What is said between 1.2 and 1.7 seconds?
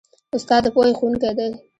دی.